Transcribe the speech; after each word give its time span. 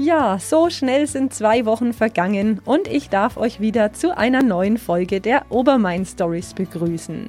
Ja, 0.00 0.38
so 0.38 0.70
schnell 0.70 1.08
sind 1.08 1.34
zwei 1.34 1.66
Wochen 1.66 1.92
vergangen 1.92 2.60
und 2.64 2.86
ich 2.86 3.08
darf 3.08 3.36
euch 3.36 3.58
wieder 3.58 3.92
zu 3.92 4.16
einer 4.16 4.44
neuen 4.44 4.78
Folge 4.78 5.20
der 5.20 5.46
Obermain 5.48 6.06
Stories 6.06 6.54
begrüßen. 6.54 7.28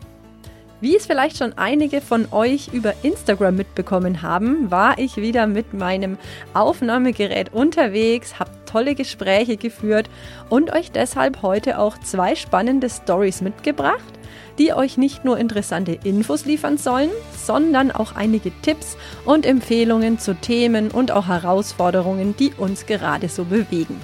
Wie 0.79 0.95
es 0.95 1.07
vielleicht 1.07 1.37
schon 1.37 1.57
einige 1.57 1.99
von 1.99 2.27
euch 2.31 2.69
über 2.71 2.93
Instagram 3.01 3.55
mitbekommen 3.55 4.21
haben, 4.21 4.69
war 4.69 4.99
ich 4.99 5.17
wieder 5.17 5.47
mit 5.47 5.73
meinem 5.73 6.19
Aufnahmegerät 6.53 7.51
unterwegs, 7.53 8.37
habe 8.37 8.51
tolle 8.69 8.95
Gespräche 8.95 9.57
geführt 9.57 10.09
und 10.49 10.73
euch 10.73 10.91
deshalb 10.91 11.41
heute 11.41 11.79
auch 11.79 11.97
zwei 11.99 12.35
spannende 12.35 12.89
Stories 12.89 13.41
mitgebracht, 13.41 14.13
die 14.57 14.73
euch 14.73 14.97
nicht 14.97 15.25
nur 15.25 15.37
interessante 15.37 15.97
Infos 16.03 16.45
liefern 16.45 16.77
sollen, 16.77 17.09
sondern 17.35 17.91
auch 17.91 18.15
einige 18.15 18.51
Tipps 18.61 18.97
und 19.25 19.45
Empfehlungen 19.45 20.19
zu 20.19 20.35
Themen 20.35 20.91
und 20.91 21.11
auch 21.11 21.27
Herausforderungen, 21.27 22.35
die 22.37 22.53
uns 22.57 22.85
gerade 22.85 23.29
so 23.29 23.45
bewegen. 23.45 23.99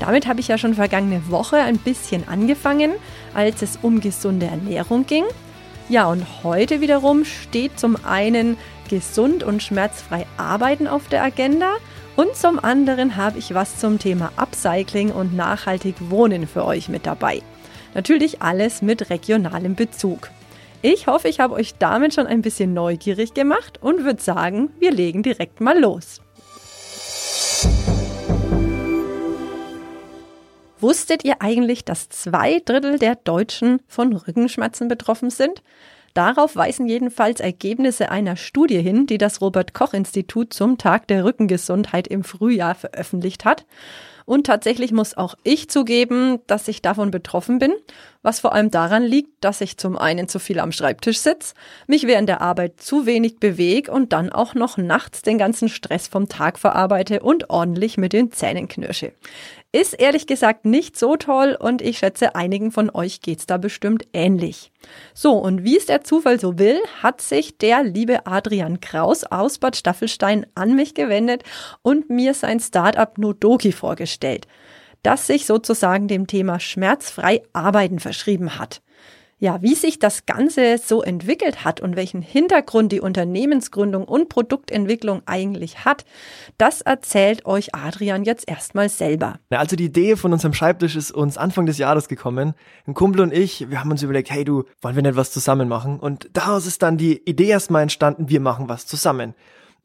Damit 0.00 0.26
habe 0.26 0.40
ich 0.40 0.48
ja 0.48 0.58
schon 0.58 0.74
vergangene 0.74 1.22
Woche 1.30 1.56
ein 1.56 1.78
bisschen 1.78 2.26
angefangen, 2.26 2.92
als 3.34 3.62
es 3.62 3.78
um 3.82 4.00
gesunde 4.00 4.46
Ernährung 4.46 5.06
ging. 5.06 5.24
Ja, 5.88 6.06
und 6.06 6.24
heute 6.42 6.80
wiederum 6.80 7.24
steht 7.24 7.78
zum 7.78 7.96
einen 8.04 8.56
gesund 8.88 9.44
und 9.44 9.62
schmerzfrei 9.62 10.26
arbeiten 10.36 10.88
auf 10.88 11.08
der 11.08 11.22
Agenda 11.22 11.74
und 12.20 12.36
zum 12.36 12.62
anderen 12.62 13.16
habe 13.16 13.38
ich 13.38 13.54
was 13.54 13.78
zum 13.78 13.98
Thema 13.98 14.30
Upcycling 14.36 15.10
und 15.10 15.34
nachhaltig 15.34 15.94
Wohnen 16.10 16.46
für 16.46 16.66
euch 16.66 16.90
mit 16.90 17.06
dabei. 17.06 17.40
Natürlich 17.94 18.42
alles 18.42 18.82
mit 18.82 19.08
regionalem 19.08 19.74
Bezug. 19.74 20.28
Ich 20.82 21.06
hoffe, 21.06 21.28
ich 21.28 21.40
habe 21.40 21.54
euch 21.54 21.76
damit 21.78 22.12
schon 22.12 22.26
ein 22.26 22.42
bisschen 22.42 22.74
neugierig 22.74 23.32
gemacht 23.32 23.78
und 23.82 24.04
würde 24.04 24.20
sagen, 24.20 24.68
wir 24.78 24.90
legen 24.92 25.22
direkt 25.22 25.62
mal 25.62 25.78
los. 25.80 26.20
Wusstet 30.78 31.24
ihr 31.24 31.40
eigentlich, 31.40 31.86
dass 31.86 32.10
zwei 32.10 32.60
Drittel 32.62 32.98
der 32.98 33.14
Deutschen 33.14 33.80
von 33.88 34.14
Rückenschmerzen 34.14 34.88
betroffen 34.88 35.30
sind? 35.30 35.62
Darauf 36.14 36.56
weisen 36.56 36.88
jedenfalls 36.88 37.40
Ergebnisse 37.40 38.10
einer 38.10 38.36
Studie 38.36 38.80
hin, 38.80 39.06
die 39.06 39.18
das 39.18 39.40
Robert 39.40 39.74
Koch 39.74 39.94
Institut 39.94 40.52
zum 40.52 40.76
Tag 40.76 41.06
der 41.06 41.24
Rückengesundheit 41.24 42.08
im 42.08 42.24
Frühjahr 42.24 42.74
veröffentlicht 42.74 43.44
hat. 43.44 43.64
Und 44.26 44.46
tatsächlich 44.46 44.92
muss 44.92 45.16
auch 45.16 45.34
ich 45.42 45.68
zugeben, 45.70 46.38
dass 46.46 46.68
ich 46.68 46.82
davon 46.82 47.10
betroffen 47.10 47.58
bin, 47.58 47.72
was 48.22 48.38
vor 48.38 48.52
allem 48.52 48.70
daran 48.70 49.02
liegt, 49.02 49.42
dass 49.42 49.60
ich 49.60 49.76
zum 49.76 49.98
einen 49.98 50.28
zu 50.28 50.38
viel 50.38 50.60
am 50.60 50.70
Schreibtisch 50.70 51.18
sitze, 51.18 51.54
mich 51.88 52.06
während 52.06 52.28
der 52.28 52.40
Arbeit 52.40 52.80
zu 52.80 53.06
wenig 53.06 53.38
bewege 53.38 53.90
und 53.90 54.12
dann 54.12 54.30
auch 54.30 54.54
noch 54.54 54.76
nachts 54.76 55.22
den 55.22 55.36
ganzen 55.36 55.68
Stress 55.68 56.06
vom 56.06 56.28
Tag 56.28 56.60
verarbeite 56.60 57.20
und 57.20 57.50
ordentlich 57.50 57.96
mit 57.96 58.12
den 58.12 58.30
Zähnen 58.30 58.68
knirsche. 58.68 59.12
Ist 59.72 60.00
ehrlich 60.00 60.26
gesagt 60.26 60.64
nicht 60.64 60.98
so 60.98 61.14
toll 61.14 61.56
und 61.58 61.80
ich 61.80 61.98
schätze, 61.98 62.34
einigen 62.34 62.72
von 62.72 62.90
euch 62.90 63.20
geht's 63.20 63.46
da 63.46 63.56
bestimmt 63.56 64.04
ähnlich. 64.12 64.72
So, 65.14 65.34
und 65.34 65.62
wie 65.62 65.76
es 65.76 65.86
der 65.86 66.02
Zufall 66.02 66.40
so 66.40 66.58
will, 66.58 66.80
hat 67.00 67.20
sich 67.20 67.56
der 67.56 67.84
liebe 67.84 68.26
Adrian 68.26 68.80
Kraus 68.80 69.22
aus 69.22 69.58
Bad 69.58 69.76
Staffelstein 69.76 70.44
an 70.56 70.74
mich 70.74 70.94
gewendet 70.94 71.44
und 71.82 72.10
mir 72.10 72.34
sein 72.34 72.58
Startup 72.58 73.16
Nodoki 73.16 73.70
vorgestellt, 73.70 74.48
das 75.04 75.28
sich 75.28 75.46
sozusagen 75.46 76.08
dem 76.08 76.26
Thema 76.26 76.58
schmerzfrei 76.58 77.42
arbeiten 77.52 78.00
verschrieben 78.00 78.58
hat. 78.58 78.82
Ja, 79.42 79.62
wie 79.62 79.74
sich 79.74 79.98
das 79.98 80.26
Ganze 80.26 80.76
so 80.76 81.02
entwickelt 81.02 81.64
hat 81.64 81.80
und 81.80 81.96
welchen 81.96 82.20
Hintergrund 82.20 82.92
die 82.92 83.00
Unternehmensgründung 83.00 84.04
und 84.04 84.28
Produktentwicklung 84.28 85.22
eigentlich 85.24 85.86
hat, 85.86 86.04
das 86.58 86.82
erzählt 86.82 87.46
euch 87.46 87.74
Adrian 87.74 88.24
jetzt 88.24 88.46
erstmal 88.46 88.90
selber. 88.90 89.38
Also 89.48 89.76
die 89.76 89.86
Idee 89.86 90.16
von 90.16 90.34
unserem 90.34 90.52
Schreibtisch 90.52 90.94
ist 90.94 91.10
uns 91.10 91.38
Anfang 91.38 91.64
des 91.64 91.78
Jahres 91.78 92.06
gekommen. 92.06 92.52
Ein 92.86 92.92
Kumpel 92.92 93.22
und 93.22 93.32
ich, 93.32 93.70
wir 93.70 93.80
haben 93.80 93.90
uns 93.90 94.02
überlegt, 94.02 94.30
hey 94.30 94.44
du, 94.44 94.64
wollen 94.82 94.94
wir 94.94 95.02
nicht 95.02 95.16
was 95.16 95.32
zusammen 95.32 95.68
machen? 95.68 95.98
Und 95.98 96.28
daraus 96.34 96.66
ist 96.66 96.82
dann 96.82 96.98
die 96.98 97.22
Idee 97.24 97.48
erstmal 97.48 97.80
entstanden, 97.82 98.28
wir 98.28 98.40
machen 98.40 98.68
was 98.68 98.86
zusammen. 98.86 99.34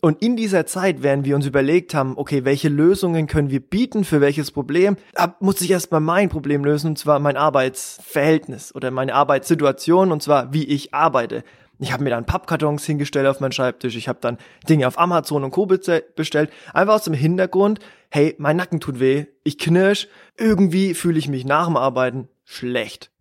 Und 0.02 0.22
in 0.22 0.36
dieser 0.36 0.66
Zeit, 0.66 1.02
während 1.04 1.26
wir 1.26 1.36
uns 1.36 1.46
überlegt 1.46 1.96
haben, 1.96 2.14
okay, 2.18 2.46
welche 2.46 2.70
Lösungen 2.70 3.28
können 3.28 3.50
wir 3.50 3.60
bieten 3.60 4.04
für 4.04 4.22
welches 4.22 4.52
Problem, 4.52 4.98
da 5.14 5.36
musste 5.40 5.64
ich 5.64 5.72
erstmal 5.72 6.02
mein 6.02 6.30
Problem 6.30 6.64
lösen, 6.64 6.90
und 6.90 7.00
zwar 7.00 7.20
mein 7.20 7.38
Arbeitsverhältnis 7.38 8.76
oder 8.76 8.92
meine 8.92 9.16
Arbeitssituation, 9.16 10.12
und 10.12 10.22
zwar 10.22 10.54
wie 10.54 10.66
ich 10.66 10.94
arbeite. 10.94 11.44
Ich 11.80 11.92
habe 11.92 12.04
mir 12.04 12.10
dann 12.10 12.26
Pappkartons 12.26 12.86
hingestellt 12.86 13.28
auf 13.28 13.40
meinen 13.40 13.52
Schreibtisch, 13.52 13.96
ich 13.96 14.08
habe 14.08 14.20
dann 14.22 14.38
Dinge 14.70 14.88
auf 14.88 15.00
Amazon 15.00 15.44
und 15.44 15.52
Co. 15.52 15.66
bestellt, 15.66 16.52
einfach 16.74 16.96
aus 16.96 17.04
dem 17.04 17.14
Hintergrund, 17.14 17.80
hey, 18.10 18.36
mein 18.38 18.58
Nacken 18.58 18.80
tut 18.80 19.00
weh, 19.00 19.26
ich 19.44 19.58
knirsch, 19.58 20.08
irgendwie 20.38 20.94
fühle 20.94 21.20
ich 21.20 21.28
mich 21.28 21.46
nach 21.46 21.66
dem 21.66 21.78
Arbeiten 21.78 22.30
schlecht. 22.44 23.12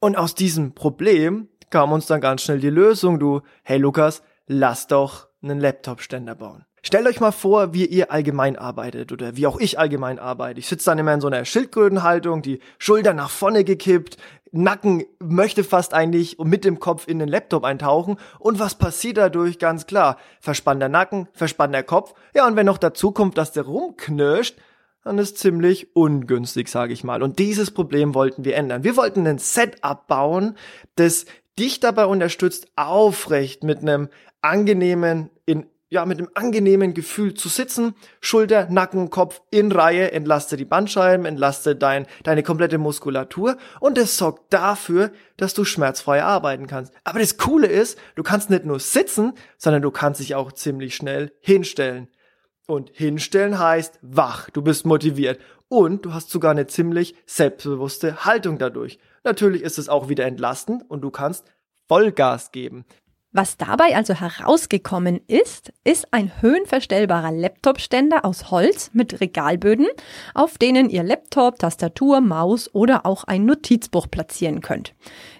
Und 0.00 0.16
aus 0.16 0.34
diesem 0.34 0.74
Problem 0.74 1.48
kam 1.70 1.92
uns 1.92 2.06
dann 2.06 2.20
ganz 2.20 2.42
schnell 2.42 2.58
die 2.58 2.68
Lösung, 2.68 3.18
du, 3.18 3.40
hey 3.62 3.78
Lukas, 3.78 4.22
lass 4.46 4.88
doch 4.88 5.28
einen 5.42 5.60
Laptop-Ständer 5.60 6.34
bauen. 6.34 6.64
Stellt 6.84 7.06
euch 7.06 7.20
mal 7.20 7.32
vor, 7.32 7.74
wie 7.74 7.86
ihr 7.86 8.10
allgemein 8.10 8.56
arbeitet 8.56 9.12
oder 9.12 9.36
wie 9.36 9.46
auch 9.46 9.60
ich 9.60 9.78
allgemein 9.78 10.18
arbeite. 10.18 10.58
Ich 10.58 10.66
sitze 10.66 10.86
dann 10.86 10.98
immer 10.98 11.14
in 11.14 11.20
so 11.20 11.28
einer 11.28 11.44
Schildkrötenhaltung, 11.44 12.42
die 12.42 12.58
Schulter 12.78 13.14
nach 13.14 13.30
vorne 13.30 13.62
gekippt, 13.62 14.16
Nacken 14.52 15.04
möchte 15.18 15.64
fast 15.64 15.94
eigentlich 15.94 16.38
mit 16.38 16.64
dem 16.64 16.78
Kopf 16.78 17.08
in 17.08 17.18
den 17.18 17.28
Laptop 17.28 17.64
eintauchen. 17.64 18.18
Und 18.38 18.58
was 18.58 18.74
passiert 18.74 19.16
dadurch? 19.16 19.58
Ganz 19.58 19.86
klar. 19.86 20.18
Verspannter 20.40 20.90
Nacken, 20.90 21.28
verspannter 21.32 21.82
Kopf. 21.82 22.14
Ja, 22.34 22.46
und 22.46 22.54
wenn 22.54 22.66
noch 22.66 22.78
dazu 22.78 23.12
kommt, 23.12 23.38
dass 23.38 23.52
der 23.52 23.64
rumknirscht, 23.64 24.56
dann 25.04 25.18
ist 25.18 25.38
ziemlich 25.38 25.96
ungünstig, 25.96 26.68
sage 26.68 26.92
ich 26.92 27.02
mal. 27.02 27.22
Und 27.22 27.38
dieses 27.38 27.70
Problem 27.70 28.14
wollten 28.14 28.44
wir 28.44 28.54
ändern. 28.54 28.84
Wir 28.84 28.96
wollten 28.96 29.26
ein 29.26 29.38
Setup 29.38 30.06
bauen, 30.06 30.56
das 30.96 31.24
dich 31.58 31.80
dabei 31.80 32.04
unterstützt, 32.04 32.68
aufrecht 32.76 33.64
mit 33.64 33.78
einem 33.78 34.10
angenehmen, 34.42 35.30
ja, 35.92 36.06
mit 36.06 36.18
einem 36.18 36.30
angenehmen 36.32 36.94
Gefühl 36.94 37.34
zu 37.34 37.50
sitzen, 37.50 37.94
Schulter, 38.22 38.66
Nacken, 38.70 39.10
Kopf 39.10 39.42
in 39.50 39.70
Reihe, 39.70 40.10
entlaste 40.10 40.56
die 40.56 40.64
Bandscheiben, 40.64 41.26
entlaste 41.26 41.76
dein, 41.76 42.06
deine 42.22 42.42
komplette 42.42 42.78
Muskulatur 42.78 43.58
und 43.78 43.98
es 43.98 44.16
sorgt 44.16 44.54
dafür, 44.54 45.12
dass 45.36 45.52
du 45.52 45.66
schmerzfrei 45.66 46.22
arbeiten 46.22 46.66
kannst. 46.66 46.94
Aber 47.04 47.18
das 47.18 47.36
Coole 47.36 47.66
ist, 47.66 47.98
du 48.14 48.22
kannst 48.22 48.48
nicht 48.48 48.64
nur 48.64 48.80
sitzen, 48.80 49.34
sondern 49.58 49.82
du 49.82 49.90
kannst 49.90 50.20
dich 50.20 50.34
auch 50.34 50.52
ziemlich 50.52 50.96
schnell 50.96 51.30
hinstellen. 51.40 52.08
Und 52.66 52.88
hinstellen 52.94 53.58
heißt 53.58 53.98
wach, 54.00 54.48
du 54.48 54.62
bist 54.62 54.86
motiviert 54.86 55.40
und 55.68 56.06
du 56.06 56.14
hast 56.14 56.30
sogar 56.30 56.52
eine 56.52 56.66
ziemlich 56.66 57.16
selbstbewusste 57.26 58.24
Haltung 58.24 58.56
dadurch. 58.56 58.98
Natürlich 59.24 59.60
ist 59.60 59.78
es 59.78 59.90
auch 59.90 60.08
wieder 60.08 60.24
entlastend 60.24 60.88
und 60.88 61.02
du 61.02 61.10
kannst 61.10 61.52
Vollgas 61.86 62.50
geben. 62.50 62.86
Was 63.34 63.56
dabei 63.56 63.96
also 63.96 64.12
herausgekommen 64.12 65.20
ist, 65.26 65.72
ist 65.84 66.12
ein 66.12 66.30
höhenverstellbarer 66.42 67.32
Laptop-Ständer 67.32 68.26
aus 68.26 68.50
Holz 68.50 68.90
mit 68.92 69.22
Regalböden, 69.22 69.86
auf 70.34 70.58
denen 70.58 70.90
ihr 70.90 71.02
Laptop, 71.02 71.58
Tastatur, 71.58 72.20
Maus 72.20 72.68
oder 72.74 73.06
auch 73.06 73.24
ein 73.24 73.46
Notizbuch 73.46 74.10
platzieren 74.10 74.60
könnt. 74.60 74.94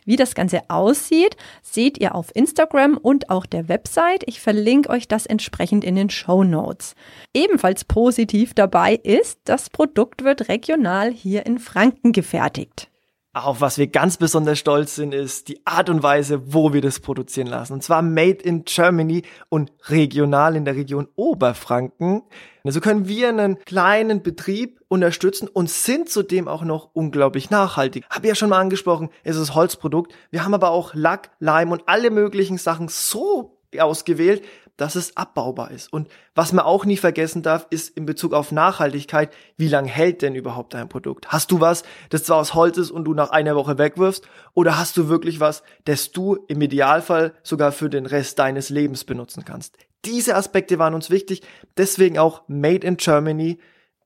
Wie 0.06 0.16
das 0.16 0.34
Ganze 0.34 0.62
aussieht, 0.70 1.36
seht 1.60 1.98
ihr 1.98 2.14
auf 2.14 2.34
Instagram 2.34 2.96
und 2.96 3.28
auch 3.28 3.44
der 3.44 3.68
Website. 3.68 4.24
Ich 4.26 4.40
verlinke 4.40 4.88
euch 4.88 5.06
das 5.06 5.26
entsprechend 5.26 5.84
in 5.84 5.94
den 5.94 6.08
Show 6.08 6.44
Notes. 6.44 6.94
Ebenfalls 7.34 7.84
positiv 7.84 8.54
dabei 8.54 8.94
ist, 8.94 9.38
das 9.44 9.68
Produkt 9.68 10.24
wird 10.24 10.48
regional 10.48 11.12
hier 11.12 11.44
in 11.44 11.58
Franken 11.58 12.12
gefertigt. 12.12 12.88
Auf 13.34 13.62
was 13.62 13.78
wir 13.78 13.86
ganz 13.86 14.18
besonders 14.18 14.58
stolz 14.58 14.94
sind, 14.94 15.14
ist 15.14 15.48
die 15.48 15.66
Art 15.66 15.88
und 15.88 16.02
Weise, 16.02 16.52
wo 16.52 16.74
wir 16.74 16.82
das 16.82 17.00
produzieren 17.00 17.46
lassen. 17.46 17.72
Und 17.72 17.82
zwar 17.82 18.02
made 18.02 18.44
in 18.44 18.64
Germany 18.64 19.22
und 19.48 19.72
regional 19.88 20.54
in 20.54 20.66
der 20.66 20.76
Region 20.76 21.08
Oberfranken. 21.16 22.24
Also 22.62 22.82
können 22.82 23.08
wir 23.08 23.30
einen 23.30 23.58
kleinen 23.64 24.22
Betrieb 24.22 24.82
unterstützen 24.88 25.48
und 25.48 25.70
sind 25.70 26.10
zudem 26.10 26.46
auch 26.46 26.62
noch 26.62 26.90
unglaublich 26.92 27.48
nachhaltig. 27.48 28.04
Hab 28.10 28.26
ja 28.26 28.34
schon 28.34 28.50
mal 28.50 28.60
angesprochen, 28.60 29.08
es 29.24 29.36
ist 29.36 29.54
Holzprodukt. 29.54 30.12
Wir 30.30 30.44
haben 30.44 30.52
aber 30.52 30.70
auch 30.70 30.92
Lack, 30.92 31.30
Leim 31.38 31.72
und 31.72 31.84
alle 31.86 32.10
möglichen 32.10 32.58
Sachen 32.58 32.88
so 32.88 33.58
ausgewählt, 33.78 34.44
dass 34.76 34.96
es 34.96 35.16
abbaubar 35.16 35.70
ist. 35.70 35.92
Und 35.92 36.08
was 36.34 36.52
man 36.52 36.64
auch 36.64 36.84
nie 36.84 36.96
vergessen 36.96 37.42
darf, 37.42 37.66
ist 37.70 37.96
in 37.96 38.06
Bezug 38.06 38.32
auf 38.32 38.52
Nachhaltigkeit, 38.52 39.32
wie 39.56 39.68
lange 39.68 39.88
hält 39.88 40.22
denn 40.22 40.34
überhaupt 40.34 40.74
dein 40.74 40.88
Produkt? 40.88 41.28
Hast 41.28 41.50
du 41.50 41.60
was, 41.60 41.82
das 42.10 42.24
zwar 42.24 42.38
aus 42.38 42.54
Holz 42.54 42.78
ist 42.78 42.90
und 42.90 43.04
du 43.04 43.14
nach 43.14 43.30
einer 43.30 43.54
Woche 43.54 43.78
wegwirfst, 43.78 44.26
oder 44.54 44.78
hast 44.78 44.96
du 44.96 45.08
wirklich 45.08 45.40
was, 45.40 45.62
das 45.84 46.10
du 46.12 46.36
im 46.48 46.60
Idealfall 46.60 47.34
sogar 47.42 47.72
für 47.72 47.90
den 47.90 48.06
Rest 48.06 48.38
deines 48.38 48.70
Lebens 48.70 49.04
benutzen 49.04 49.44
kannst? 49.44 49.76
Diese 50.04 50.34
Aspekte 50.34 50.78
waren 50.78 50.94
uns 50.94 51.10
wichtig, 51.10 51.42
deswegen 51.76 52.18
auch 52.18 52.42
Made 52.48 52.86
in 52.86 52.96
Germany 52.96 53.58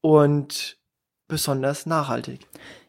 und 0.03 0.79
besonders 1.29 1.87
nachhaltig. 1.87 2.47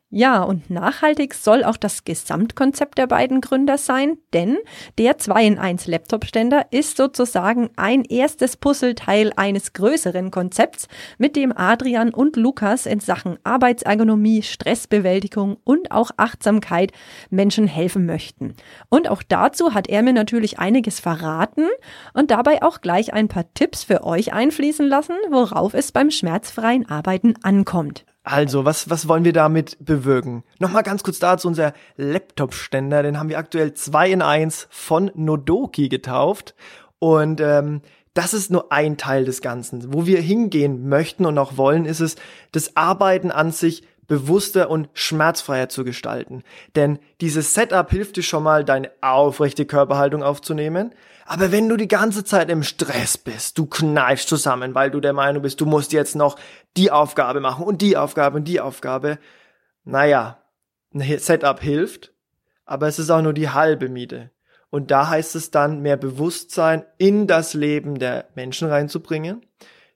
Ja, 0.09 0.42
und 0.44 0.69
nachhaltig 0.69 1.33
soll 1.33 1.65
auch 1.65 1.75
das 1.75 2.06
Gesamtkonzept 2.06 2.98
der 2.98 3.07
beiden 3.07 3.42
Gründer 3.42 3.77
sein, 3.77 4.18
denn 4.33 4.57
der 4.98 5.18
2 5.18 5.45
in 5.45 5.59
1 5.59 5.86
Laptop-Ständer 5.88 6.68
ist 6.71 6.95
sozusagen 6.95 7.71
ein 7.75 8.06
erstes 8.06 8.56
Puzzleteil 8.56 9.33
eines 9.36 9.74
größeren 9.74 10.31
Konzepts, 10.31 10.88
mit 11.18 11.36
dem 11.36 11.51
Adrian 11.51 12.13
und 12.13 12.38
Lukas 12.38 12.86
in 12.86 13.01
Sachen 13.01 13.38
Arbeitsergonomie, 13.44 14.44
Stressbewältigung 14.44 15.57
und 15.65 15.92
auch 15.92 16.12
Achtsamkeit 16.15 16.94
Menschen 17.30 17.68
helfen 17.68 18.06
möchten. 18.06 18.54
Und 18.88 19.09
auch 19.09 19.24
dazu 19.24 19.74
hat 19.74 19.89
er 19.89 20.04
mir 20.04 20.13
natürlich 20.13 20.57
einiges 20.57 21.01
verraten 21.01 21.68
und 22.13 22.31
dabei 22.31 22.63
auch 22.63 22.80
gleich 22.80 23.13
ein 23.13 23.27
paar 23.27 23.54
Tipps 23.56 23.83
für 23.83 24.06
euch 24.06 24.31
einfließen 24.31 24.88
lassen, 24.88 25.18
worauf 25.31 25.74
es 25.74 25.92
beim 25.92 26.12
schmerzfreien 26.12 26.88
Arbeiten 26.88 27.33
ankommt. 27.44 28.06
Also, 28.30 28.66
was, 28.66 28.90
was 28.90 29.08
wollen 29.08 29.24
wir 29.24 29.32
damit 29.32 29.78
bewirken? 29.80 30.44
Nochmal 30.60 30.84
ganz 30.84 31.02
kurz 31.02 31.18
dazu, 31.18 31.48
unser 31.48 31.72
Laptop-Ständer, 31.96 33.02
den 33.02 33.18
haben 33.18 33.30
wir 33.30 33.38
aktuell 33.38 33.74
2 33.74 34.12
in 34.12 34.22
1 34.22 34.68
von 34.70 35.10
Nodoki 35.16 35.88
getauft. 35.88 36.54
Und 37.00 37.40
ähm, 37.40 37.80
das 38.14 38.34
ist 38.34 38.52
nur 38.52 38.74
ein 38.74 38.98
Teil 38.98 39.24
des 39.24 39.40
Ganzen. 39.40 39.94
Wo 39.94 40.06
wir 40.08 40.20
hingehen 40.20 40.90
möchten 40.90 41.26
und 41.26 41.38
auch 41.38 41.56
wollen, 41.56 41.86
ist 41.86 42.02
es, 42.02 42.18
das 42.52 42.76
Arbeiten 42.76 43.32
an 43.32 43.54
sich 43.54 43.84
bewusster 44.07 44.69
und 44.69 44.89
schmerzfreier 44.94 45.69
zu 45.69 45.83
gestalten. 45.83 46.44
Denn 46.75 47.00
dieses 47.21 47.54
Setup 47.54 47.89
hilft 47.89 48.18
dir 48.18 48.24
schon 48.24 48.44
mal, 48.44 48.63
deine 48.63 48.92
aufrechte 49.01 49.65
Körperhaltung 49.65 50.24
aufzunehmen. 50.24 50.94
Aber 51.25 51.51
wenn 51.51 51.68
du 51.68 51.75
die 51.75 51.89
ganze 51.89 52.24
Zeit 52.24 52.50
im 52.50 52.63
Stress 52.63 53.18
bist, 53.18 53.57
du 53.57 53.65
kneifst 53.65 54.30
zusammen, 54.30 54.75
weil 54.75 54.92
du 54.92 55.01
der 55.01 55.13
Meinung 55.13 55.42
bist, 55.42 55.59
du 55.59 55.65
musst 55.65 55.92
jetzt 55.92 56.15
noch 56.15 56.38
die 56.77 56.89
Aufgabe 56.89 57.42
machen 57.42 57.65
und 57.65 57.81
die 57.81 57.98
Aufgabe 57.98 58.38
und 58.38 58.45
die 58.45 58.62
Aufgabe. 58.62 59.19
Naja, 59.83 60.42
ein 60.94 61.19
Setup 61.19 61.59
hilft, 61.59 62.13
aber 62.65 62.88
es 62.88 62.98
ist 62.98 63.09
auch 63.09 63.21
nur 63.21 63.33
die 63.33 63.50
halbe 63.50 63.89
Miete. 63.89 64.31
Und 64.69 64.92
da 64.92 65.09
heißt 65.09 65.36
es 65.36 65.51
dann, 65.51 65.81
mehr 65.81 65.98
Bewusstsein 65.98 66.86
in 66.98 67.27
das 67.27 67.54
Leben 67.54 68.00
der 68.00 68.27
Menschen 68.36 68.69
reinzubringen. 68.69 69.45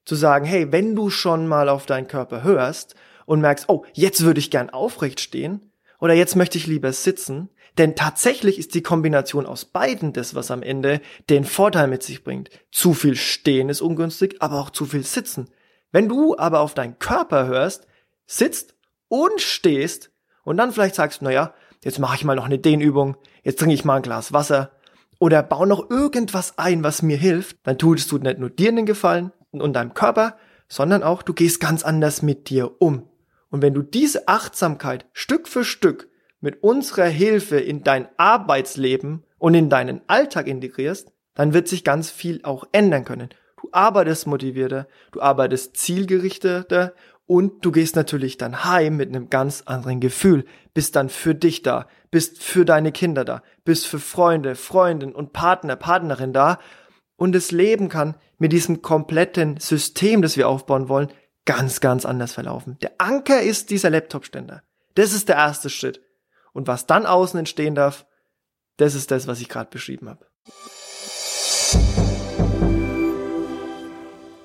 Zu 0.03 0.15
sagen, 0.15 0.45
hey, 0.45 0.71
wenn 0.71 0.95
du 0.95 1.09
schon 1.09 1.47
mal 1.47 1.69
auf 1.69 1.85
deinen 1.85 2.07
Körper 2.07 2.43
hörst 2.43 2.95
und 3.31 3.39
merkst, 3.39 3.69
oh, 3.69 3.86
jetzt 3.94 4.25
würde 4.25 4.42
ich 4.42 4.51
gern 4.51 4.72
aufrecht 4.72 5.22
stehen 5.22 5.72
oder 6.00 6.13
jetzt 6.13 6.36
möchte 6.36 6.57
ich 6.57 6.68
lieber 6.68 6.92
sitzen, 6.92 7.48
denn 7.78 7.95
tatsächlich 7.95 8.60
ist 8.60 8.75
die 8.75 8.83
Kombination 8.83 9.45
aus 9.45 9.63
beiden 9.63 10.12
das, 10.12 10.36
was 10.36 10.51
am 10.51 10.62
Ende 10.62 11.00
den 11.30 11.45
Vorteil 11.45 11.88
mit 11.88 12.04
sich 12.04 12.25
bringt. 12.25 12.50
Zu 12.74 12.94
viel 12.94 13.16
Stehen 13.16 13.69
ist 13.69 13.80
ungünstig, 13.80 14.42
aber 14.42 14.60
auch 14.60 14.69
zu 14.69 14.86
viel 14.86 15.06
Sitzen. 15.06 15.50
Wenn 15.94 16.10
du 16.10 16.38
aber 16.38 16.60
auf 16.60 16.74
deinen 16.74 17.00
Körper 17.00 17.48
hörst, 17.48 17.88
sitzt 18.28 18.75
und 19.07 19.39
stehst 19.39 20.12
und 20.44 20.57
dann 20.57 20.74
vielleicht 20.74 20.95
sagst, 20.95 21.22
naja, 21.22 21.54
jetzt 21.86 22.00
mache 22.00 22.18
ich 22.18 22.25
mal 22.25 22.36
noch 22.36 22.48
eine 22.48 22.60
Dehnübung, 22.60 23.16
jetzt 23.44 23.60
trinke 23.60 23.75
ich 23.75 23.86
mal 23.86 23.95
ein 23.95 24.01
Glas 24.01 24.33
Wasser 24.33 24.72
oder 25.19 25.42
baue 25.42 25.68
noch 25.68 25.89
irgendwas 25.89 26.57
ein, 26.57 26.83
was 26.83 27.01
mir 27.01 27.16
hilft, 27.16 27.60
dann 27.63 27.78
tust 27.78 28.12
du 28.12 28.18
nicht 28.18 28.39
nur 28.39 28.50
dir 28.50 28.74
den 28.74 28.86
Gefallen 28.86 29.31
und 29.51 29.72
deinem 29.72 29.94
Körper, 29.94 30.36
sondern 30.68 31.01
auch 31.01 31.24
du 31.24 31.33
gehst 31.33 31.62
ganz 31.62 31.83
anders 31.83 32.22
mit 32.22 32.50
dir 32.50 32.81
um. 32.81 33.07
Und 33.51 33.62
wenn 33.62 33.74
du 33.75 33.83
diese 33.83 34.27
Achtsamkeit 34.27 35.06
Stück 35.13 35.48
für 35.48 35.63
Stück 35.63 36.09
mit 36.39 36.63
unserer 36.63 37.06
Hilfe 37.06 37.59
in 37.59 37.83
dein 37.83 38.07
Arbeitsleben 38.18 39.24
und 39.38 39.53
in 39.53 39.69
deinen 39.69 40.01
Alltag 40.07 40.48
integrierst, 40.48 41.12
dann 41.36 41.53
wird 41.53 41.68
sich 41.68 41.83
ganz 41.83 42.09
viel 42.09 42.39
auch 42.44 42.65
ändern 42.71 43.06
können. 43.06 43.30
Du 43.62 43.69
arbeitest 43.71 44.25
motivierter, 44.25 44.88
du 45.12 45.21
arbeitest 45.21 45.77
zielgerichteter 45.77 46.94
und 47.27 47.63
du 47.63 47.71
gehst 47.71 47.95
natürlich 47.95 48.38
dann 48.38 48.63
heim 48.63 48.98
mit 48.98 49.09
einem 49.09 49.30
ganz 49.30 49.63
anderen 49.65 50.00
Gefühl, 50.00 50.45
bist 50.74 50.95
dann 50.95 51.09
für 51.09 51.36
dich 51.36 51.62
da, 51.62 51.88
bist 52.09 52.42
für 52.42 52.65
deine 52.65 52.92
Kinder 52.92 53.24
da, 53.24 53.44
bist 53.63 53.86
für 53.86 54.00
Freunde, 54.00 54.56
Freundin 54.56 55.13
und 55.13 55.31
Partner, 55.31 55.75
Partnerin 55.75 56.33
da 56.33 56.57
und 57.18 57.33
das 57.33 57.51
Leben 57.51 57.88
kann 57.88 58.15
mit 58.39 58.51
diesem 58.51 58.81
kompletten 58.81 59.57
System, 59.57 60.21
das 60.21 60.38
wir 60.38 60.50
aufbauen 60.50 60.89
wollen, 60.89 61.09
ganz, 61.45 61.79
ganz 61.79 62.05
anders 62.05 62.33
verlaufen. 62.33 62.77
Der 62.81 62.93
Anker 62.97 63.41
ist 63.41 63.69
dieser 63.69 63.89
Laptop-Ständer. 63.89 64.63
Das 64.95 65.13
ist 65.13 65.29
der 65.29 65.38
erste 65.38 65.69
Schritt. 65.69 66.01
Und 66.53 66.67
was 66.67 66.85
dann 66.85 67.05
außen 67.05 67.39
entstehen 67.39 67.75
darf, 67.75 68.05
das 68.77 68.95
ist 68.95 69.11
das, 69.11 69.27
was 69.27 69.41
ich 69.41 69.49
gerade 69.49 69.69
beschrieben 69.69 70.09
habe. 70.09 70.25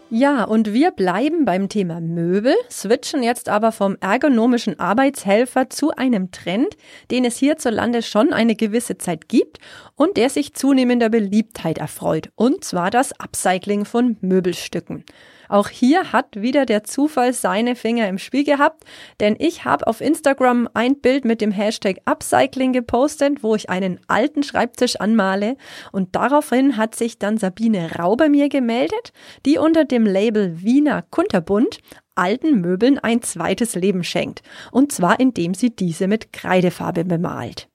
Ja, 0.09 0.45
und 0.45 0.73
wir 0.73 0.93
bleiben 0.93 1.45
beim 1.45 1.69
Thema 1.69 2.01
Möbel, 2.01 2.55
switchen 2.71 3.25
jetzt 3.25 3.49
aber 3.49 3.73
vom 3.73 3.97
ergonomischen 4.01 4.79
Arbeitshelfer 4.79 5.69
zu 5.69 5.91
einem 5.91 6.31
Trend, 6.31 6.77
den 7.11 7.25
es 7.25 7.39
hierzulande 7.39 8.03
schon 8.03 8.33
eine 8.33 8.55
gewisse 8.55 8.99
Zeit 8.99 9.29
gibt 9.29 9.59
und 9.97 10.17
der 10.17 10.31
sich 10.31 10.55
zunehmender 10.55 11.09
Beliebtheit 11.09 11.79
erfreut, 11.79 12.31
und 12.37 12.63
zwar 12.63 12.91
das 12.91 13.19
Upcycling 13.19 13.85
von 13.85 14.17
Möbelstücken. 14.21 15.05
Auch 15.49 15.69
hier 15.69 16.13
hat 16.13 16.37
wieder 16.37 16.67
der 16.67 16.85
Zufall 16.85 17.33
seine 17.33 17.77
Finger 17.77 18.09
im 18.09 18.19
Spiel 18.19 18.45
gehabt, 18.45 18.85
denn 19.21 19.37
ich 19.39 19.65
habe 19.65 19.87
auf 19.87 20.01
Instagram 20.01 20.69
ein 20.75 21.01
Bild 21.01 21.25
mit 21.25 21.41
dem 21.41 21.51
Hashtag 21.51 21.99
Upcycling 22.05 22.73
gepostet, 22.73 23.43
wo 23.43 23.55
ich 23.55 23.71
einen 23.71 24.01
alten 24.09 24.43
Schreibtisch 24.43 24.97
anmale 24.97 25.57
und 25.93 26.15
daraufhin 26.17 26.77
hat 26.77 26.95
sich 26.95 27.19
dann 27.19 27.39
Sabine 27.39 27.97
Rauber 27.99 28.29
mir 28.29 28.49
gemeldet, 28.49 29.13
die 29.45 29.59
unter 29.59 29.85
dem 29.85 30.07
Label 30.07 30.61
Wiener 30.63 31.03
Kunterbund 31.11 31.79
alten 32.15 32.61
Möbeln 32.61 32.99
ein 32.99 33.23
zweites 33.23 33.75
Leben 33.75 34.03
schenkt, 34.03 34.43
und 34.73 34.91
zwar 34.91 35.21
indem 35.21 35.55
sie 35.55 35.75
diese 35.75 36.09
mit 36.09 36.33
Kreidefarbe 36.33 37.05
bemalt. 37.05 37.69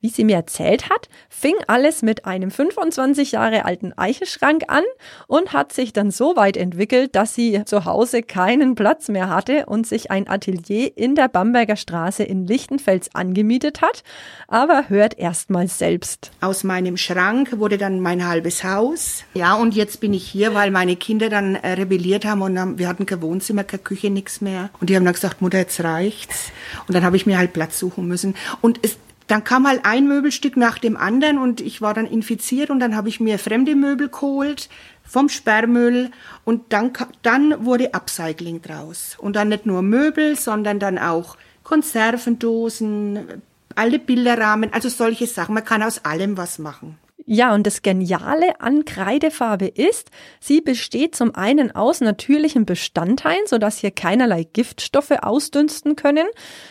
Wie 0.00 0.10
sie 0.10 0.22
mir 0.22 0.36
erzählt 0.36 0.90
hat, 0.90 1.08
fing 1.28 1.54
alles 1.66 2.02
mit 2.02 2.24
einem 2.24 2.52
25 2.52 3.32
Jahre 3.32 3.64
alten 3.64 3.92
Eichelschrank 3.96 4.62
an 4.68 4.84
und 5.26 5.52
hat 5.52 5.72
sich 5.72 5.92
dann 5.92 6.12
so 6.12 6.36
weit 6.36 6.56
entwickelt, 6.56 7.16
dass 7.16 7.34
sie 7.34 7.64
zu 7.64 7.84
Hause 7.84 8.22
keinen 8.22 8.76
Platz 8.76 9.08
mehr 9.08 9.28
hatte 9.28 9.66
und 9.66 9.88
sich 9.88 10.12
ein 10.12 10.28
Atelier 10.28 10.96
in 10.96 11.16
der 11.16 11.26
Bamberger 11.26 11.74
Straße 11.74 12.22
in 12.22 12.46
Lichtenfels 12.46 13.12
angemietet 13.12 13.80
hat. 13.80 14.04
Aber 14.46 14.88
hört 14.88 15.18
erst 15.18 15.50
mal 15.50 15.66
selbst. 15.66 16.30
Aus 16.40 16.62
meinem 16.62 16.96
Schrank 16.96 17.58
wurde 17.58 17.76
dann 17.76 17.98
mein 17.98 18.24
halbes 18.24 18.62
Haus. 18.62 19.24
Ja, 19.34 19.54
und 19.54 19.74
jetzt 19.74 19.98
bin 19.98 20.14
ich 20.14 20.28
hier, 20.28 20.54
weil 20.54 20.70
meine 20.70 20.94
Kinder 20.94 21.28
dann 21.28 21.56
äh, 21.56 21.72
rebelliert 21.72 22.24
haben 22.24 22.42
und 22.42 22.56
haben, 22.56 22.78
wir 22.78 22.86
hatten 22.86 23.04
kein 23.04 23.20
Wohnzimmer, 23.20 23.64
keine 23.64 23.82
Küche, 23.82 24.10
nichts 24.10 24.40
mehr. 24.40 24.70
Und 24.80 24.90
die 24.90 24.94
haben 24.96 25.04
dann 25.04 25.14
gesagt, 25.14 25.42
Mutter, 25.42 25.58
jetzt 25.58 25.82
reicht's. 25.82 26.52
Und 26.86 26.94
dann 26.94 27.02
habe 27.02 27.16
ich 27.16 27.26
mir 27.26 27.36
halt 27.36 27.52
Platz 27.52 27.80
suchen 27.80 28.06
müssen. 28.06 28.36
Und 28.60 28.78
es, 28.82 28.96
dann 29.28 29.44
kam 29.44 29.68
halt 29.68 29.84
ein 29.84 30.08
Möbelstück 30.08 30.56
nach 30.56 30.78
dem 30.78 30.96
anderen 30.96 31.38
und 31.38 31.60
ich 31.60 31.80
war 31.80 31.94
dann 31.94 32.06
infiziert 32.06 32.70
und 32.70 32.80
dann 32.80 32.96
habe 32.96 33.08
ich 33.10 33.20
mir 33.20 33.38
fremde 33.38 33.76
Möbel 33.76 34.08
geholt 34.08 34.68
vom 35.04 35.28
Sperrmüll 35.28 36.10
und 36.44 36.72
dann, 36.72 36.92
dann 37.22 37.64
wurde 37.64 37.94
Upcycling 37.94 38.62
draus. 38.62 39.16
Und 39.18 39.36
dann 39.36 39.48
nicht 39.48 39.66
nur 39.66 39.82
Möbel, 39.82 40.36
sondern 40.36 40.78
dann 40.78 40.98
auch 40.98 41.36
Konservendosen, 41.62 43.42
alte 43.74 43.98
Bilderrahmen, 43.98 44.72
also 44.72 44.88
solche 44.88 45.26
Sachen. 45.26 45.54
Man 45.54 45.64
kann 45.64 45.82
aus 45.82 46.04
allem 46.04 46.36
was 46.38 46.58
machen. 46.58 46.98
Ja, 47.30 47.52
und 47.52 47.66
das 47.66 47.82
Geniale 47.82 48.58
an 48.58 48.86
Kreidefarbe 48.86 49.66
ist, 49.66 50.10
sie 50.40 50.62
besteht 50.62 51.14
zum 51.14 51.34
einen 51.34 51.70
aus 51.70 52.00
natürlichen 52.00 52.64
Bestandteilen, 52.64 53.46
sodass 53.46 53.76
hier 53.76 53.90
keinerlei 53.90 54.44
Giftstoffe 54.44 55.10
ausdünsten 55.10 55.94
können, 55.94 56.26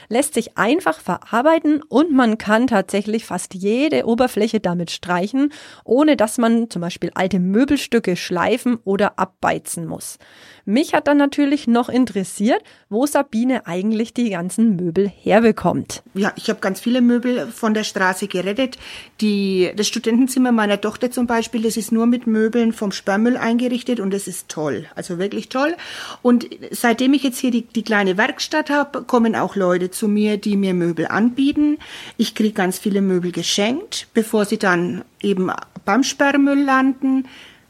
lässt 0.10 0.34
sich 0.34 0.58
einfach 0.58 1.00
verarbeiten 1.00 1.84
und 1.84 2.12
man 2.12 2.40
kann 2.40 2.66
tatsächlich 2.66 3.24
fast 3.24 3.54
jede 3.54 4.08
Oberfläche 4.08 4.60
damit 4.60 4.90
streichen, 4.90 5.54
ohne 5.86 6.18
dass 6.18 6.40
man 6.40 6.72
zum 6.72 6.82
Beispiel 6.82 7.12
alte 7.14 7.38
Möbelstücke 7.38 8.16
schleifen 8.16 8.80
oder 8.84 9.20
abbeizen 9.20 9.86
muss. 9.86 10.18
Mich 10.66 10.96
hat 10.96 11.08
dann 11.08 11.18
natürlich 11.18 11.68
noch 11.68 11.88
interessiert, 11.88 12.64
wo 12.90 13.06
Sabine 13.06 13.68
eigentlich 13.68 14.14
die 14.16 14.32
ganzen 14.32 14.76
Möbel 14.76 15.08
herbekommt. 15.08 16.02
Ja, 16.16 16.34
ich 16.36 16.50
habe 16.50 16.60
ganz 16.62 16.80
viele 16.80 17.02
Möbel 17.02 17.48
von 17.48 17.76
der 17.76 17.84
Straße 17.84 18.28
gerettet. 18.28 18.78
Die, 19.22 19.72
das 19.76 19.88
Studentenzimmer 19.88 20.47
meiner 20.52 20.80
Tochter 20.80 21.12
zum 21.12 21.28
Beispiel, 21.28 21.64
das 21.64 21.78
ist 21.78 21.92
nur 21.92 22.06
mit 22.06 22.28
Möbeln 22.28 22.74
vom 22.74 22.92
Sperrmüll 22.92 23.38
eingerichtet 23.38 24.00
und 24.00 24.14
das 24.14 24.28
ist 24.28 24.50
toll, 24.50 24.86
also 24.96 25.18
wirklich 25.18 25.50
toll. 25.50 25.76
Und 26.22 26.48
seitdem 26.72 27.14
ich 27.14 27.24
jetzt 27.24 27.40
hier 27.40 27.52
die, 27.52 27.64
die 27.64 27.84
kleine 27.84 28.18
Werkstatt 28.18 28.70
habe, 28.70 29.04
kommen 29.04 29.36
auch 29.36 29.56
Leute 29.56 29.92
zu 29.92 30.08
mir, 30.08 30.38
die 30.38 30.58
mir 30.58 30.74
Möbel 30.74 31.08
anbieten. 31.08 31.78
Ich 32.18 32.36
kriege 32.36 32.54
ganz 32.54 32.78
viele 32.78 33.02
Möbel 33.02 33.32
geschenkt, 33.32 34.08
bevor 34.14 34.46
sie 34.46 34.58
dann 34.58 35.04
eben 35.22 35.52
beim 35.86 36.04
Sperrmüll 36.04 36.64
landen 36.64 37.26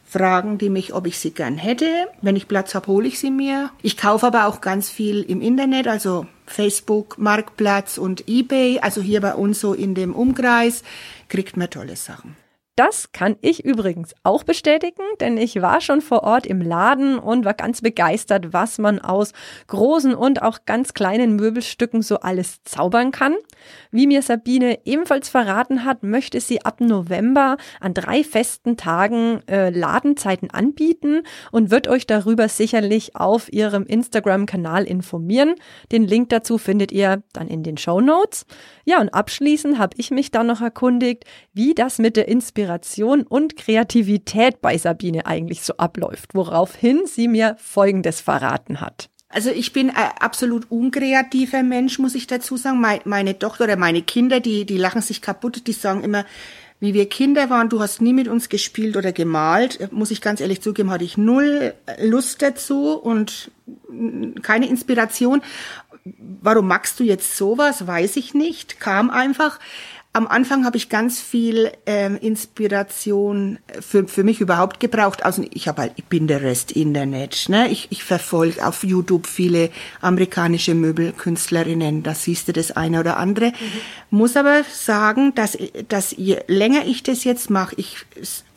fragen 0.08 0.58
die 0.58 0.70
mich, 0.70 0.94
ob 0.94 1.06
ich 1.06 1.20
sie 1.20 1.32
gern 1.32 1.58
hätte. 1.58 2.08
Wenn 2.22 2.38
ich 2.38 2.48
Platz 2.48 2.74
habe, 2.74 2.88
hole 2.88 3.08
ich 3.08 3.20
sie 3.20 3.30
mir. 3.30 3.72
Ich 3.82 3.98
kaufe 3.98 4.26
aber 4.26 4.48
auch 4.48 4.62
ganz 4.62 4.90
viel 4.90 5.22
im 5.22 5.42
Internet, 5.42 5.88
also 5.88 6.26
Facebook, 6.46 7.18
Marktplatz 7.18 7.98
und 7.98 8.28
eBay. 8.28 8.80
Also 8.80 9.02
hier 9.02 9.20
bei 9.22 9.36
uns 9.36 9.60
so 9.60 9.74
in 9.74 9.96
dem 9.96 10.16
Umkreis 10.16 10.84
kriegt 11.28 11.58
man 11.58 11.70
tolle 11.70 11.98
Sachen. 11.98 12.38
Das 12.78 13.12
kann 13.12 13.38
ich 13.42 13.66
übrigens 13.66 14.14
auch 14.22 14.44
bestätigen, 14.44 15.02
denn 15.20 15.38
ich 15.38 15.64
war 15.64 15.82
schon 15.82 16.00
vor 16.00 16.22
Ort 16.22 16.46
im 16.46 16.62
Laden 16.62 17.18
und 17.18 17.44
war 17.44 17.56
ganz 17.56 17.82
begeistert, 17.82 18.54
was 18.54 18.78
man 18.78 19.00
aus 19.00 19.34
großen 19.66 20.14
und 20.14 20.44
auch 20.44 20.60
ganz 20.68 20.94
kleinen 20.94 21.36
Möbelstücken 21.36 22.04
so 22.04 22.20
alles 22.20 22.64
zaubern 22.66 23.10
kann. 23.10 23.34
Wie 23.90 24.06
mir 24.06 24.22
Sabine 24.22 24.86
ebenfalls 24.86 25.28
verraten 25.28 25.86
hat, 25.86 26.04
möchte 26.04 26.40
sie 26.40 26.64
ab 26.64 26.80
November 26.80 27.58
an 27.80 27.96
drei 27.96 28.24
festen 28.24 28.78
Tagen 28.78 29.42
äh, 29.48 29.72
Ladenzeiten 29.72 30.52
anbieten 30.52 31.24
und 31.52 31.72
wird 31.72 31.88
euch 31.88 32.06
darüber 32.06 32.48
sicherlich 32.48 33.16
auf 33.16 33.52
ihrem 33.52 33.88
Instagram-Kanal 33.88 34.84
informieren. 34.84 35.56
Den 35.92 36.04
Link 36.04 36.30
dazu 36.30 36.60
findet 36.60 36.92
ihr 36.92 37.24
dann 37.34 37.48
in 37.48 37.64
den 37.64 37.78
Show 37.78 38.02
Notes. 38.02 38.46
Ja, 38.86 39.02
und 39.02 39.10
abschließend 39.16 39.80
habe 39.80 39.96
ich 39.98 40.12
mich 40.12 40.30
dann 40.30 40.46
noch 40.46 40.62
erkundigt, 40.62 41.26
wie 41.54 41.74
das 41.74 41.98
mit 41.98 42.16
der 42.16 42.28
Inspiration 42.28 42.67
Inspiration 42.68 43.24
und 43.24 43.56
Kreativität 43.56 44.62
bei 44.62 44.78
Sabine 44.78 45.26
eigentlich 45.26 45.62
so 45.62 45.78
abläuft, 45.78 46.36
woraufhin 46.36 47.06
sie 47.06 47.30
mir 47.30 47.56
Folgendes 47.60 48.20
verraten 48.20 48.82
hat. 48.82 49.10
Also 49.30 49.52
ich 49.52 49.72
bin 49.72 49.90
ein 49.90 50.12
absolut 50.20 50.70
unkreativer 50.70 51.64
Mensch, 51.64 51.98
muss 51.98 52.16
ich 52.16 52.28
dazu 52.28 52.58
sagen. 52.58 52.84
Meine 53.06 53.40
Tochter 53.40 53.66
oder 53.66 53.78
meine 53.78 54.02
Kinder, 54.02 54.42
die, 54.42 54.66
die 54.66 54.78
lachen 54.78 55.02
sich 55.02 55.22
kaputt, 55.22 55.66
die 55.68 55.74
sagen 55.74 56.04
immer, 56.04 56.26
wie 56.80 56.94
wir 56.94 57.10
Kinder 57.10 57.50
waren, 57.50 57.70
du 57.70 57.80
hast 57.80 58.02
nie 58.02 58.14
mit 58.14 58.28
uns 58.28 58.50
gespielt 58.50 58.98
oder 58.98 59.12
gemalt. 59.12 59.92
Muss 59.92 60.12
ich 60.12 60.22
ganz 60.22 60.42
ehrlich 60.42 60.62
zugeben, 60.62 60.92
hatte 60.92 61.06
ich 61.06 61.18
null 61.18 61.74
Lust 62.02 62.42
dazu 62.42 62.94
und 62.94 63.50
keine 64.44 64.68
Inspiration. 64.68 65.42
Warum 66.42 66.68
magst 66.68 67.00
du 67.00 67.04
jetzt 67.04 67.36
sowas? 67.38 67.88
Weiß 67.88 68.16
ich 68.18 68.34
nicht. 68.34 68.80
Kam 68.80 69.10
einfach 69.10 69.60
am 70.18 70.26
Anfang 70.26 70.66
habe 70.66 70.78
ich 70.78 70.90
ganz 70.90 71.22
viel 71.22 71.72
ähm, 71.86 72.18
Inspiration 72.18 73.60
für, 73.80 74.08
für 74.08 74.24
mich 74.24 74.42
überhaupt 74.42 74.80
gebraucht. 74.80 75.24
Also 75.24 75.46
ich 75.52 75.68
habe 75.68 75.84
halt 75.84 75.94
ich 75.96 76.06
bin 76.06 76.26
der 76.28 76.42
Rest 76.42 76.72
Internet. 76.72 77.50
Ne? 77.50 77.70
Ich, 77.70 77.88
ich 77.92 78.04
verfolge 78.04 78.66
auf 78.66 78.84
YouTube 78.84 79.28
viele 79.28 79.70
amerikanische 80.02 80.74
Möbelkünstlerinnen. 80.74 82.02
Da 82.02 82.16
siehst 82.16 82.48
du 82.48 82.54
das 82.54 82.72
eine 82.72 83.00
oder 83.00 83.18
andere. 83.18 83.50
Mhm. 83.50 83.54
Muss 84.10 84.36
aber 84.36 84.64
sagen, 84.64 85.36
dass, 85.36 85.56
dass 85.88 86.16
je 86.18 86.40
länger 86.48 86.86
ich 86.86 87.04
das 87.04 87.24
jetzt 87.24 87.52
mache, 87.52 87.76
ich 87.78 87.98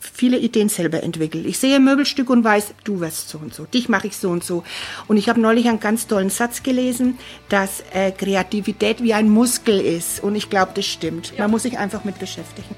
viele 0.01 0.37
Ideen 0.37 0.69
selber 0.69 1.03
entwickelt. 1.03 1.45
Ich 1.45 1.59
sehe 1.59 1.75
ein 1.75 1.83
Möbelstück 1.83 2.29
und 2.29 2.43
weiß, 2.43 2.73
du 2.83 2.99
wirst 2.99 3.29
so 3.29 3.37
und 3.37 3.53
so, 3.53 3.65
dich 3.65 3.87
mache 3.87 4.07
ich 4.07 4.17
so 4.17 4.29
und 4.29 4.43
so. 4.43 4.63
Und 5.07 5.17
ich 5.17 5.29
habe 5.29 5.39
neulich 5.39 5.67
einen 5.69 5.79
ganz 5.79 6.07
tollen 6.07 6.29
Satz 6.29 6.63
gelesen, 6.63 7.17
dass 7.49 7.83
äh, 7.93 8.11
Kreativität 8.11 9.03
wie 9.03 9.13
ein 9.13 9.29
Muskel 9.29 9.79
ist. 9.79 10.23
Und 10.23 10.35
ich 10.35 10.49
glaube, 10.49 10.71
das 10.75 10.85
stimmt. 10.85 11.37
Man 11.37 11.51
muss 11.51 11.63
sich 11.63 11.77
einfach 11.77 12.03
mit 12.03 12.19
beschäftigen. 12.19 12.75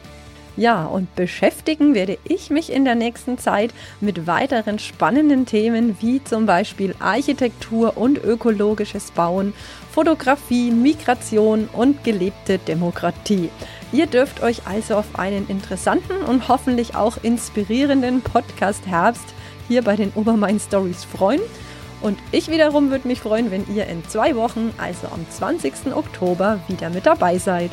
Ja, 0.55 0.85
und 0.85 1.15
beschäftigen 1.15 1.95
werde 1.95 2.19
ich 2.25 2.51
mich 2.51 2.71
in 2.71 2.85
der 2.85 2.93
nächsten 2.93 3.39
Zeit 3.39 3.73
mit 4.01 4.27
weiteren 4.27 4.77
spannenden 4.77 5.47
Themen 5.47 5.97
wie 5.99 6.23
zum 6.23 6.45
Beispiel 6.45 6.93
Architektur 6.99 7.97
und 7.97 8.23
ökologisches 8.23 9.09
Bauen, 9.11 9.53
Fotografie, 9.93 10.71
Migration 10.71 11.69
und 11.71 12.03
gelebte 12.03 12.57
Demokratie. 12.57 13.51
Ihr 13.91 14.07
dürft 14.07 14.41
euch 14.41 14.65
also 14.65 14.95
auf 14.95 15.19
einen 15.19 15.47
interessanten 15.47 16.23
und 16.27 16.47
hoffentlich 16.47 16.95
auch 16.95 17.17
inspirierenden 17.21 18.21
Podcast 18.21 18.87
Herbst 18.87 19.35
hier 19.67 19.83
bei 19.83 19.95
den 19.95 20.11
Obermain 20.15 20.59
Stories 20.59 21.03
freuen. 21.03 21.41
Und 22.01 22.17
ich 22.31 22.49
wiederum 22.49 22.89
würde 22.89 23.07
mich 23.07 23.19
freuen, 23.19 23.51
wenn 23.51 23.67
ihr 23.73 23.85
in 23.85 24.03
zwei 24.09 24.35
Wochen, 24.35 24.73
also 24.79 25.07
am 25.13 25.29
20. 25.29 25.95
Oktober, 25.95 26.59
wieder 26.67 26.89
mit 26.89 27.05
dabei 27.05 27.37
seid. 27.37 27.69